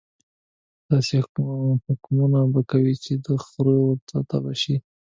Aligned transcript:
داسې 0.89 1.15
حکمونه 1.89 2.39
به 2.53 2.61
کوي 2.71 2.95
چې 3.03 3.13
د 3.25 3.27
خره 3.45 3.75
ورته 3.85 4.17
تبه 4.29 4.53
شي. 4.61 4.75